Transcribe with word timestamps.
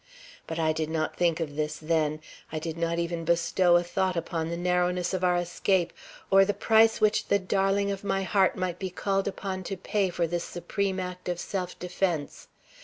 But 0.47 0.57
I 0.57 0.73
did 0.73 0.89
not 0.89 1.15
think 1.15 1.39
of 1.39 1.55
this 1.55 1.77
then; 1.77 2.21
I 2.51 2.57
did 2.57 2.75
not 2.75 2.97
even 2.97 3.23
bestow 3.23 3.75
a 3.75 3.83
thought 3.83 4.17
upon 4.17 4.49
the 4.49 4.57
narrowness 4.57 5.13
of 5.13 5.23
our 5.23 5.37
escape, 5.37 5.93
or 6.31 6.43
the 6.43 6.55
price 6.55 6.99
which 6.99 7.27
the 7.27 7.37
darling 7.37 7.91
of 7.91 8.03
my 8.03 8.23
heart 8.23 8.55
might 8.55 8.79
be 8.79 8.89
called 8.89 9.27
upon 9.27 9.63
to 9.65 9.77
pay 9.77 10.09
for 10.09 10.25
this 10.25 10.43
supreme 10.43 10.99
act 10.99 11.29
of 11.29 11.39
self 11.39 11.77
defence. 11.77 12.47